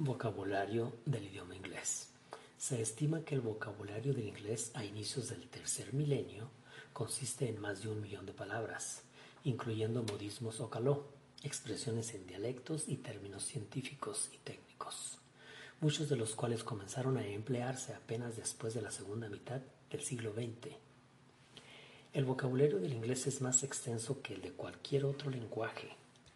[0.00, 2.10] Vocabulario del idioma inglés.
[2.56, 6.48] Se estima que el vocabulario del inglés a inicios del tercer milenio
[6.92, 9.02] consiste en más de un millón de palabras,
[9.42, 11.08] incluyendo modismos o caló,
[11.42, 15.18] expresiones en dialectos y términos científicos y técnicos,
[15.80, 20.32] muchos de los cuales comenzaron a emplearse apenas después de la segunda mitad del siglo
[20.32, 20.76] XX.
[22.12, 25.88] El vocabulario del inglés es más extenso que el de cualquier otro lenguaje,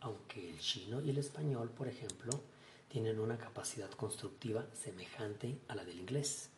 [0.00, 2.32] aunque el chino y el español, por ejemplo,
[2.88, 6.50] tienen una capacidad constructiva semejante a la del inglés.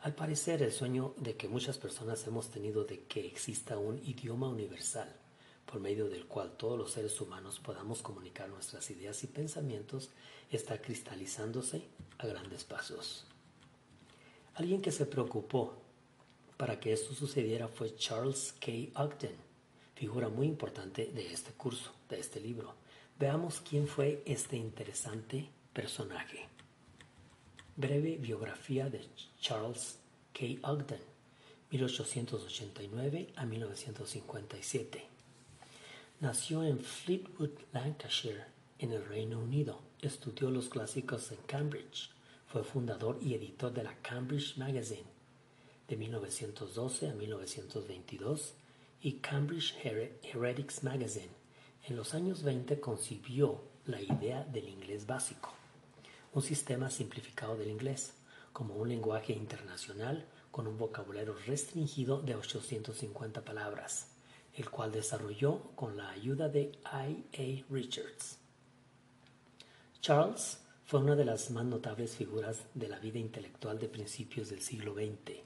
[0.00, 4.48] Al parecer, el sueño de que muchas personas hemos tenido de que exista un idioma
[4.48, 5.08] universal,
[5.64, 10.10] por medio del cual todos los seres humanos podamos comunicar nuestras ideas y pensamientos,
[10.50, 11.82] está cristalizándose
[12.18, 13.24] a grandes pasos.
[14.54, 15.74] Alguien que se preocupó
[16.56, 19.00] para que esto sucediera fue Charles K.
[19.00, 19.36] Ogden,
[19.94, 22.74] figura muy importante de este curso, de este libro.
[23.18, 26.48] Veamos quién fue este interesante personaje.
[27.76, 29.06] Breve biografía de
[29.40, 29.98] Charles
[30.32, 30.44] K.
[30.68, 31.00] Ogden,
[31.70, 35.06] 1889 a 1957.
[36.20, 38.44] Nació en Fleetwood, Lancashire,
[38.78, 39.80] en el Reino Unido.
[40.00, 42.10] Estudió los clásicos en Cambridge.
[42.46, 45.12] Fue fundador y editor de la Cambridge Magazine
[45.92, 48.54] de 1912 a 1922
[49.02, 51.32] y Cambridge Heretics Magazine
[51.88, 55.52] en los años 20 concibió la idea del inglés básico,
[56.32, 58.14] un sistema simplificado del inglés,
[58.52, 64.06] como un lenguaje internacional con un vocabulario restringido de 850 palabras,
[64.54, 67.24] el cual desarrolló con la ayuda de I.
[67.36, 67.72] A.
[67.72, 68.38] Richards.
[70.00, 74.60] Charles fue una de las más notables figuras de la vida intelectual de principios del
[74.60, 75.40] siglo XX,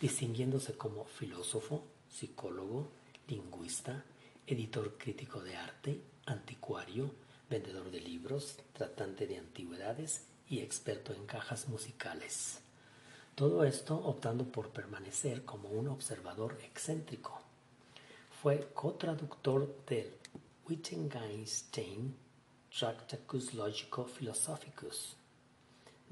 [0.00, 1.84] distinguiéndose como filósofo,
[2.14, 2.88] psicólogo,
[3.26, 4.04] lingüista,
[4.46, 7.10] editor crítico de arte, anticuario,
[7.50, 12.60] vendedor de libros, tratante de antigüedades y experto en cajas musicales.
[13.34, 17.40] Todo esto optando por permanecer como un observador excéntrico.
[18.40, 20.14] Fue cotraductor del
[20.68, 22.14] Wittgenstein
[22.70, 25.16] Tractatus Logico Philosophicus,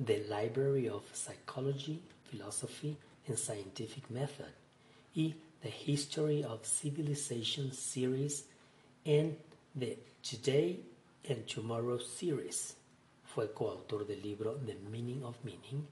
[0.04, 2.96] The Library of Psychology, Philosophy
[3.28, 4.52] and Scientific Method
[5.14, 8.46] y The History of Civilization Series
[9.06, 9.36] and
[9.76, 10.80] the Today
[11.28, 12.74] and Tomorrow Series.
[13.24, 15.86] Fue coautor del libro The Meaning of Meaning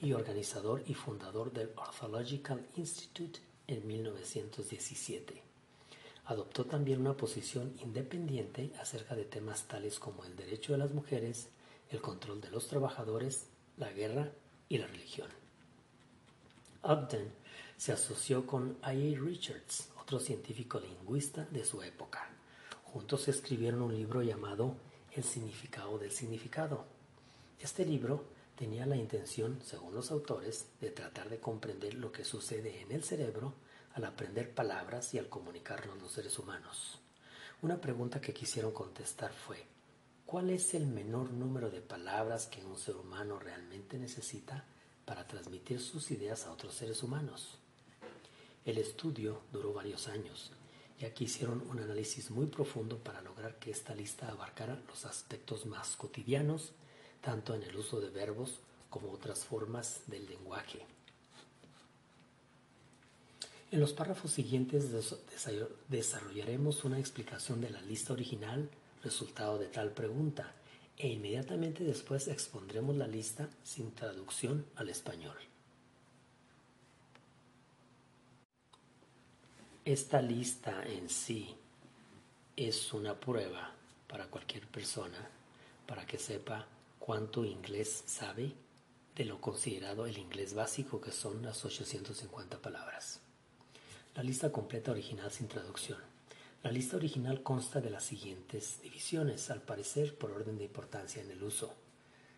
[0.00, 5.40] y organizador y fundador del Orthological Institute en 1917.
[6.24, 11.48] Adoptó también una posición independiente acerca de temas tales como el derecho de las mujeres,
[11.90, 13.46] el control de los trabajadores,
[13.76, 14.32] la guerra
[14.68, 15.28] y la religión.
[16.82, 17.30] Ogden
[17.76, 19.14] se asoció con I.
[19.14, 19.20] A.
[19.20, 22.30] Richards, otro científico lingüista de su época.
[22.84, 24.76] Juntos escribieron un libro llamado
[25.12, 26.86] El significado del significado.
[27.60, 28.24] Este libro
[28.56, 33.04] tenía la intención, según los autores, de tratar de comprender lo que sucede en el
[33.04, 33.52] cerebro
[33.94, 36.98] al aprender palabras y al comunicarnos los seres humanos.
[37.60, 39.66] Una pregunta que quisieron contestar fue,
[40.24, 44.64] ¿cuál es el menor número de palabras que un ser humano realmente necesita
[45.04, 47.58] para transmitir sus ideas a otros seres humanos?
[48.66, 50.50] El estudio duró varios años
[50.98, 55.66] y aquí hicieron un análisis muy profundo para lograr que esta lista abarcara los aspectos
[55.66, 56.72] más cotidianos,
[57.20, 58.58] tanto en el uso de verbos
[58.90, 60.84] como otras formas del lenguaje.
[63.70, 64.90] En los párrafos siguientes
[65.88, 68.68] desarrollaremos una explicación de la lista original,
[69.04, 70.56] resultado de tal pregunta,
[70.98, 75.36] e inmediatamente después expondremos la lista sin traducción al español.
[79.86, 81.54] Esta lista en sí
[82.56, 83.72] es una prueba
[84.08, 85.30] para cualquier persona
[85.86, 86.66] para que sepa
[86.98, 88.52] cuánto inglés sabe
[89.14, 93.20] de lo considerado el inglés básico que son las 850 palabras.
[94.16, 96.00] La lista completa original sin traducción.
[96.64, 101.30] La lista original consta de las siguientes divisiones, al parecer por orden de importancia en
[101.30, 101.72] el uso.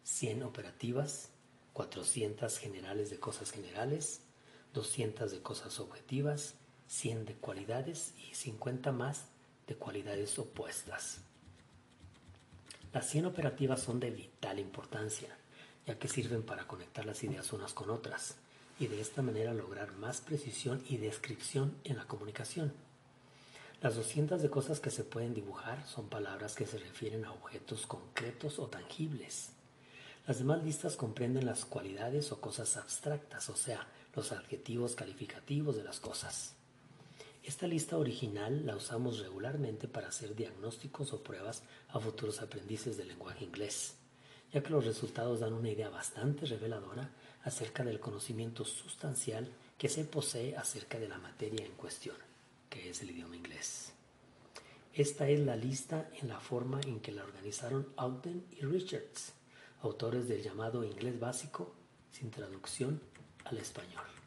[0.05, 1.31] 100 operativas,
[1.73, 4.21] 400 generales de cosas generales,
[4.75, 6.53] 200 de cosas objetivas,
[6.89, 9.27] 100 de cualidades y 50 más
[9.67, 11.19] de cualidades opuestas.
[12.93, 15.37] Las 100 operativas son de vital importancia,
[15.87, 18.37] ya que sirven para conectar las ideas unas con otras
[18.81, 22.73] y de esta manera lograr más precisión y descripción en la comunicación.
[23.83, 27.87] Las 200 de cosas que se pueden dibujar son palabras que se refieren a objetos
[27.87, 29.51] concretos o tangibles.
[30.27, 33.87] Las demás listas comprenden las cualidades o cosas abstractas, o sea,
[34.17, 36.58] los adjetivos calificativos de las cosas.
[37.59, 43.09] Esta lista original la usamos regularmente para hacer diagnósticos o pruebas a futuros aprendices del
[43.09, 43.97] lenguaje inglés,
[44.53, 47.11] ya que los resultados dan una idea bastante reveladora
[47.43, 52.15] acerca del conocimiento sustancial que se posee acerca de la materia en cuestión,
[52.71, 53.93] que es el idioma inglés.
[54.95, 59.33] Esta es la lista en la forma en que la organizaron Auden y Richards,
[59.83, 61.75] autores del llamado inglés básico
[62.13, 63.03] sin traducción
[63.47, 64.18] al español.